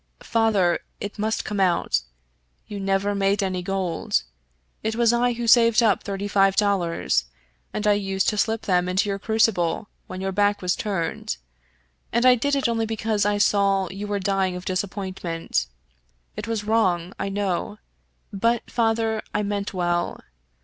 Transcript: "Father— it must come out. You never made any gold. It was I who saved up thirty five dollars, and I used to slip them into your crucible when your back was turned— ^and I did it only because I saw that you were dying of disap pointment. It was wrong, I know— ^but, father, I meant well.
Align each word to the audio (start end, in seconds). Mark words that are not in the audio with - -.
"Father— 0.23 0.79
it 1.09 1.19
must 1.19 1.45
come 1.45 1.59
out. 1.59 2.01
You 2.65 2.79
never 2.79 3.13
made 3.13 3.43
any 3.43 3.61
gold. 3.61 4.23
It 4.81 4.95
was 4.95 5.13
I 5.13 5.33
who 5.33 5.45
saved 5.45 5.83
up 5.83 6.01
thirty 6.01 6.27
five 6.27 6.55
dollars, 6.55 7.25
and 7.71 7.85
I 7.85 7.93
used 7.93 8.27
to 8.29 8.37
slip 8.39 8.63
them 8.63 8.89
into 8.89 9.09
your 9.09 9.19
crucible 9.19 9.89
when 10.07 10.19
your 10.19 10.31
back 10.31 10.59
was 10.59 10.75
turned— 10.75 11.37
^and 12.15 12.25
I 12.25 12.33
did 12.33 12.55
it 12.55 12.67
only 12.67 12.87
because 12.87 13.27
I 13.27 13.37
saw 13.37 13.89
that 13.89 13.93
you 13.95 14.07
were 14.07 14.17
dying 14.17 14.55
of 14.55 14.65
disap 14.65 14.89
pointment. 14.89 15.67
It 16.35 16.47
was 16.47 16.63
wrong, 16.63 17.13
I 17.19 17.29
know— 17.29 17.77
^but, 18.35 18.71
father, 18.71 19.21
I 19.35 19.43
meant 19.43 19.71
well. 19.71 20.19